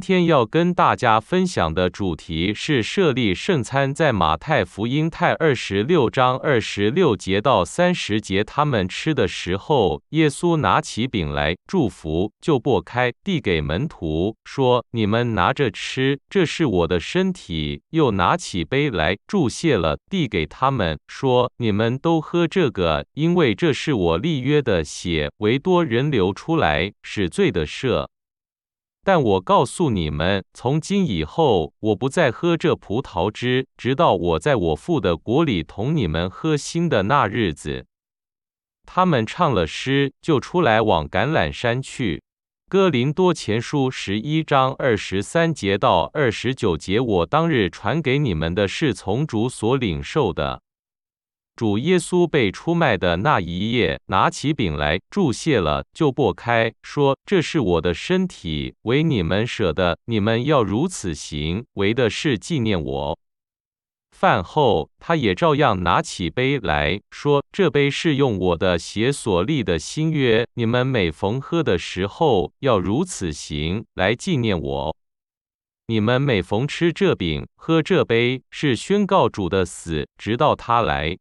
[0.00, 28.06] 今天要跟大家分享的主题是设立圣餐，在马太福音太二十六章二十六节到三十节，他们吃的时候，耶稣拿起饼来祝福，就擘开，递给门徒，说：“你们拿着吃，这是我的身体。”又拿起杯来祝谢了，递给他们，说：“你们都喝这个，因为这是我立约的血，为多人流出来，使罪的赦。”
[29.02, 37.86] 但我告诉你们，从今以后，我不再喝这葡萄汁，直到我在我父的国里同你们喝新的那日子。
[38.84, 42.22] 他们唱了诗，就出来往橄榄山去。
[42.68, 50.62] 哥林多前书十一章二十三节到二十九节，我当日传给你们的是从主所领受的。
[51.60, 63.18] 主耶稣被出卖的那一夜，拿起饼来祝谢了，就擘开，说：“这是我的身体，为你们舍的，你们要如此行，为的是纪念我。”
[64.16, 74.96] 饭后，他也照样拿起杯来说：“这杯是用我的血所立的新约，你们每逢喝的时候，要如此行，来纪念我。
[75.88, 81.18] 你们每逢吃这饼、喝这杯，是宣告主的死，直到他来。”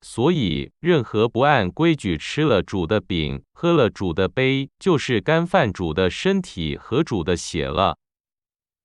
[0.00, 7.98] 所以，任何不按规矩吃了主的饼、喝了主的杯，就是干犯主的身体和主的血了。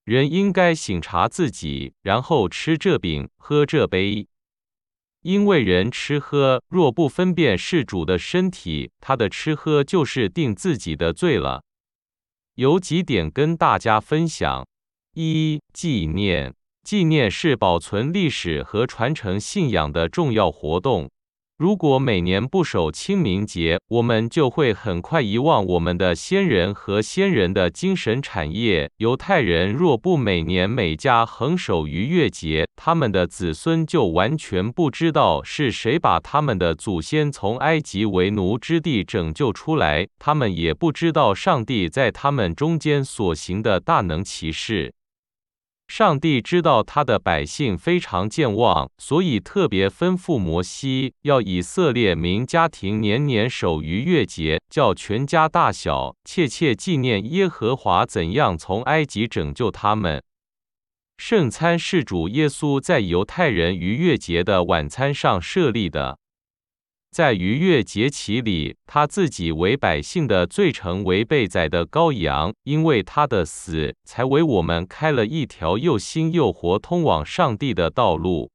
[0.04, 4.28] 人应该醒察自己，然后吃这饼、喝这杯。
[5.22, 11.64] 因为人吃喝若不分辨是主的身体，他的吃喝就是定自己的罪了。
[12.56, 14.68] 有几点跟大家分享：
[15.14, 16.54] 一、纪念。
[16.84, 21.10] 纪念是保存历史和传承信仰的重要活动。
[21.58, 28.90] 如果每年不守清明节，我们就会很快遗忘我们的先人和先人的精神产业。
[28.98, 44.94] 犹太人若不每年每家恒守逾越节，他们的子孙就完全不知道是谁把他们的祖先从埃及为奴之地拯救出来，他们也不知道上帝在他们中间所行的大能奇事。
[45.96, 60.24] 上帝知道他的百姓非常健忘，所以特别吩咐摩西，要以色列民家庭年年守逾越节，叫全家大小切切纪念耶和华怎样从埃及拯救他们。
[61.18, 66.18] 圣餐是主耶稣在犹太人逾越节的晚餐上设立的。
[67.14, 78.50] 在逾越节期里，他自己为百姓的罪成为被宰的羔羊，因为他的死，才为我们开了一条又新又活通往上帝的道路。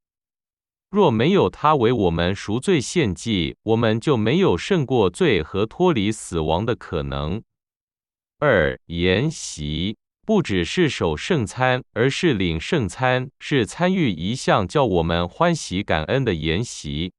[0.90, 7.40] 若没有他为我们赎罪献祭，我们就没有胜过罪和脱离死亡的可能。
[8.40, 17.12] 二筵席不只是守圣餐，而是领圣餐，是参与一项叫我们欢喜感恩的筵席。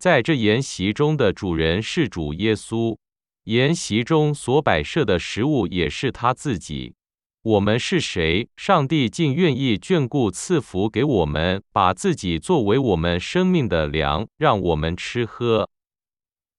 [0.00, 2.96] 在这筵席中的主人是主耶稣，
[3.44, 6.94] 筵席中所摆设的食物也是他自己。
[7.42, 8.48] 我们是谁？
[8.56, 15.68] 上帝竟愿意眷顾赐福给我们，把自己作为我们生命的粮，让我们吃喝。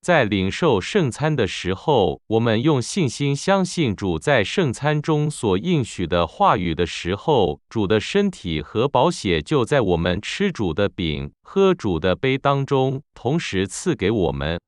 [0.02, 14.60] 在领受圣餐的时候，我们用信心相信主在圣餐中所应许的话语的时候，主的身体和宝血就在我们吃主的饼、喝主的杯当中同时赐给我们。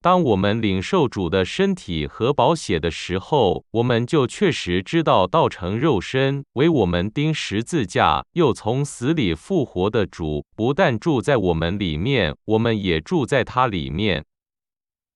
[0.00, 14.24] 当我们领受主的身体和宝血的时候，我们就确实知道道成肉身为我们钉十字架，又从死里复活的主不但住在我们里面，我们也住在他里面。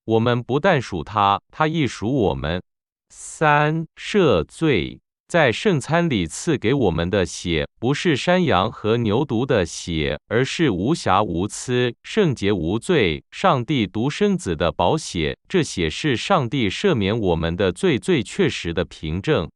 [0.05, 2.63] 我们不但属他，他亦属我们。
[3.09, 15.37] 三赦罪，在圣餐里赐给我们的血，不是山羊和牛犊的血，而是无瑕无疵、圣洁无罪、上帝独生子的宝血。
[15.49, 19.51] 这血是上帝赦免我们的罪最确实的凭证。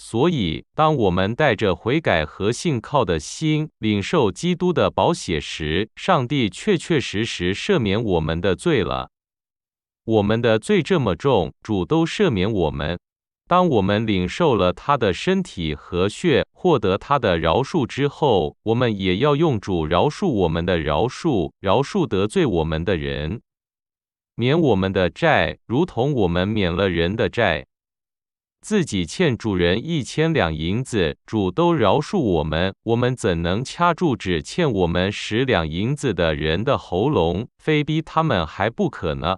[0.00, 9.10] 所以，当我们带着悔改和信靠的心领受基督的宝血时，上帝确确实实赦免我们的罪了。
[10.08, 12.98] 我们的罪这么重，主都赦免我们。
[13.46, 23.42] 当我们领受了他的身体和血，获得他的饶恕之后，我们也要用主饶恕我们的饶恕，饶恕得罪我们的人，
[24.34, 27.66] 免我们的债，如同我们免了人的债。
[28.62, 39.36] 自己欠主人一千两银子，主都饶恕我们，我们怎能掐住只欠我们十两银子的人的喉咙，非逼他们还不可呢？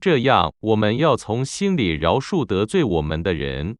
[0.00, 3.76] 这样，我们要从心里饶恕得罪我们的人。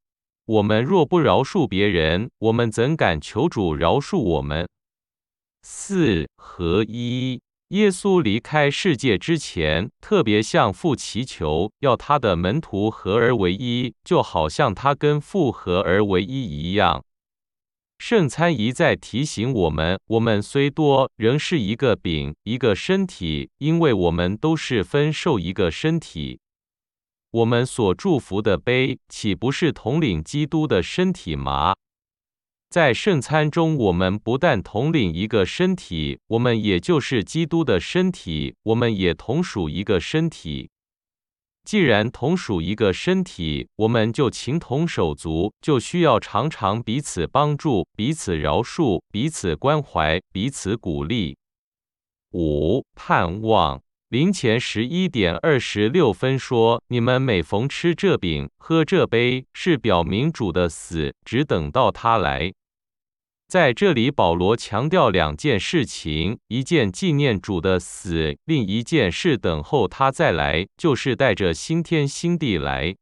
[0.46, 4.69] 我们若不饶恕别人，我们怎敢求主饶恕我们？
[5.62, 7.40] 四合一。
[7.69, 17.02] 耶稣离开世界之前，特别向父祈求，要他的门徒合而为一，就好像他跟父合而为一一样。
[18.06, 26.39] 圣餐一再提醒我们：我们虽多，仍是一个饼，一个身体，因为我们都是分受一个身体。
[27.31, 31.77] 我们所祝福的杯，岂不是统领基督的身体吗？
[32.69, 40.69] 在圣餐中，我们不但统领一个身体，我们也就是基督的身体，我们也同属一个身体。
[41.64, 51.37] 既然同属一个身体，我们就情同手足，就需要常常彼此帮助、彼此饶恕、彼此关怀、彼此鼓励。
[52.32, 62.52] 五盼望临前十一点二十六分说：“你们每逢吃这饼、喝这杯，是表明主的死，只等到他来。”
[63.46, 72.96] 在这里，保罗强调两件事情：一件纪念主的死，另一件是等候他再来，就是带着新天新地来。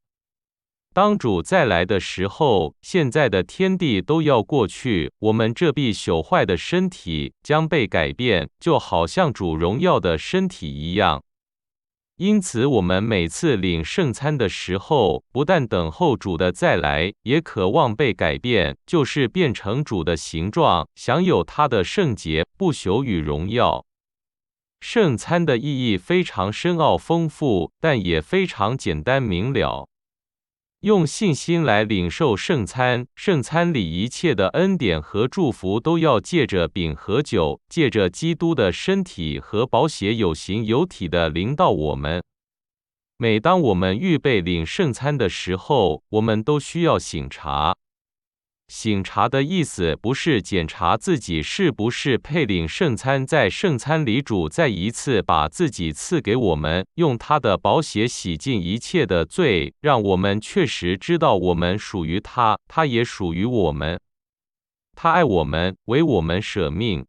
[0.93, 11.23] 当主再来的时候，现在的天地都要过去，我们这必朽坏的身体将被改变，就好像主荣耀的身体一样。
[12.23, 23.85] 因此，我们每次领圣餐的时候，不但等候主的再来，也渴望被改变，就是变成主的形状，享有他的圣洁、不朽与荣耀。
[24.79, 29.89] 圣餐的意义非常深奥丰富，但也非常简单明了。
[30.83, 42.21] 用信心来领受圣餐，圣餐里一切的恩典和祝福都要借着饼和酒，借着基督的身体和宝血有形有体的临到我们。
[43.17, 47.77] 每当我们预备领圣餐的时候，我们都需要醒察。
[48.69, 64.01] 醒茶的意思不是检查自己是不是配领圣餐，在圣餐里主再一次把自己赐给我们，用他的宝血洗净一切的罪，让我们确实知道我们属于他，他也属于我们。
[64.95, 67.05] 他爱我们，为我们舍命。